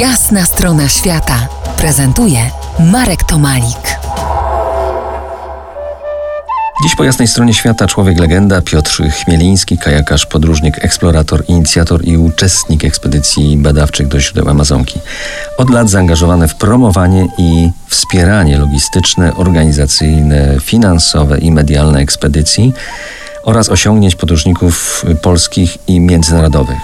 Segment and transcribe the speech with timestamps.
[0.00, 2.38] Jasna strona świata prezentuje
[2.92, 3.98] Marek Tomalik.
[6.82, 12.84] Dziś po jasnej stronie świata człowiek legenda Piotr Chmieliński, kajakarz, podróżnik, eksplorator, inicjator i uczestnik
[12.84, 15.00] ekspedycji badawczych do źródeł Amazonki.
[15.58, 22.72] Od lat zaangażowany w promowanie i wspieranie logistyczne, organizacyjne, finansowe i medialne ekspedycji
[23.44, 26.78] oraz osiągnięć podróżników polskich i międzynarodowych.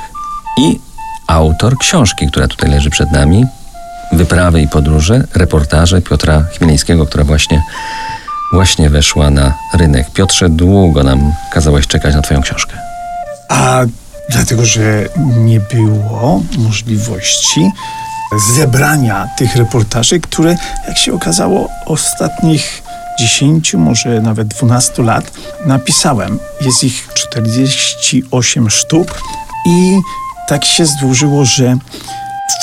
[0.59, 0.92] I
[1.27, 3.47] autor książki, która tutaj leży przed nami,
[4.13, 7.63] Wyprawy i podróże, reportaże Piotra Chmielińskiego, która właśnie,
[8.53, 10.11] właśnie weszła na rynek.
[10.11, 12.73] Piotrze, długo nam kazałeś czekać na twoją książkę.
[13.49, 13.81] A
[14.31, 17.71] dlatego, że nie było możliwości
[18.57, 20.57] zebrania tych reportaży, które,
[20.89, 22.83] jak się okazało, ostatnich
[23.19, 25.33] 10, może nawet 12 lat
[25.67, 26.39] napisałem.
[26.61, 29.23] Jest ich 48 sztuk
[29.67, 29.99] i
[30.53, 31.77] tak się złożyło, że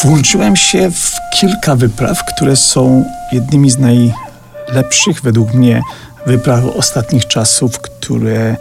[0.03, 5.82] włączyłem się w kilka wypraw, które są jednymi z najlepszych według mnie
[6.26, 8.57] wypraw ostatnich czasów, które e,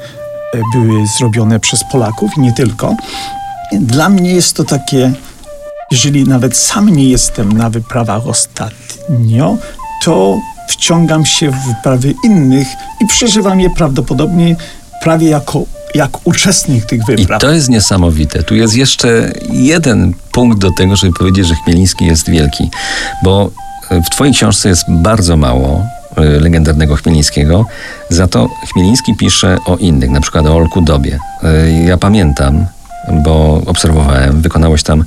[0.72, 2.96] były zrobione przez Polaków i nie tylko.
[3.72, 5.12] Dla mnie jest to takie,
[5.90, 9.56] jeżeli nawet sam nie jestem na wyprawach ostatnio,
[10.04, 12.68] to wciągam się w wyprawy innych
[13.00, 14.56] i przeżywam je prawdopodobnie
[15.02, 15.62] prawie jako
[15.94, 17.42] jak uczestnik tych wypraw.
[17.42, 18.42] I to jest niesamowite.
[18.42, 22.70] Tu jest jeszcze jeden punkt do tego, żeby powiedzieć, że Chmieliński jest wielki,
[23.24, 23.50] bo
[23.90, 27.66] w twojej książce jest bardzo mało e, legendarnego Chmielińskiego,
[28.08, 31.18] za to Chmieliński pisze o innych, na przykład o Olku Dobie.
[31.42, 32.66] E, ja pamiętam,
[33.24, 35.04] bo obserwowałem, wykonałeś tam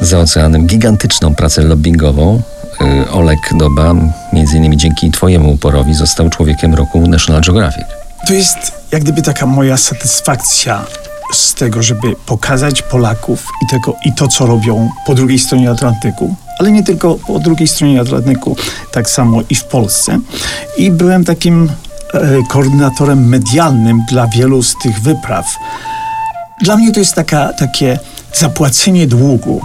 [0.00, 2.42] za oceanem gigantyczną pracę lobbyingową.
[2.80, 3.94] E, Olek Doba,
[4.32, 7.84] między innymi dzięki twojemu uporowi, został człowiekiem roku National Geographic.
[8.26, 10.84] To jest jak gdyby taka moja satysfakcja
[11.32, 16.34] z tego, żeby pokazać Polaków i, tego, i to, co robią po drugiej stronie Atlantyku,
[16.58, 18.56] ale nie tylko po drugiej stronie Atlantyku,
[18.92, 20.20] tak samo i w Polsce.
[20.78, 21.70] I byłem takim
[22.14, 25.46] e, koordynatorem medialnym dla wielu z tych wypraw.
[26.62, 27.98] Dla mnie to jest taka, takie
[28.32, 29.60] zapłacenie długu.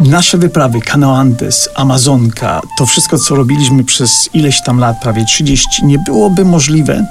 [0.00, 5.86] Nasze wyprawy, Kanał Andes, Amazonka, to wszystko, co robiliśmy przez ileś tam lat, prawie 30,
[5.86, 7.06] nie byłoby możliwe,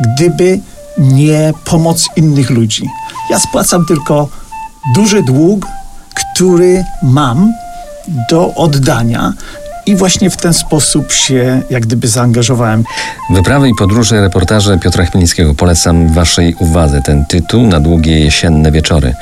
[0.00, 0.60] gdyby
[0.98, 2.88] nie pomoc innych ludzi.
[3.30, 4.28] Ja spłacam tylko
[4.94, 5.66] duży dług,
[6.14, 7.52] który mam
[8.30, 9.32] do oddania.
[9.86, 12.84] I właśnie w ten sposób się jak gdyby zaangażowałem.
[13.30, 15.54] Wyprawy i podróże, reportaże Piotra Chmielnickiego.
[15.54, 19.14] Polecam waszej uwadze ten tytuł na długie jesienne wieczory.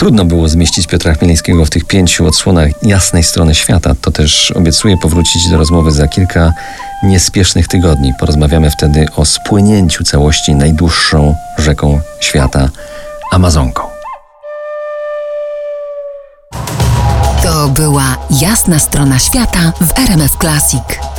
[0.00, 3.94] Trudno było zmieścić Piotra Chmielnickiego w tych pięciu odsłonach jasnej strony świata.
[4.00, 6.52] To też obiecuję powrócić do rozmowy za kilka
[7.02, 8.12] niespiesznych tygodni.
[8.20, 12.68] Porozmawiamy wtedy o spłynięciu całości najdłuższą rzeką świata
[13.32, 13.82] Amazonką.
[17.42, 21.09] To była jasna strona świata w RMF Classic.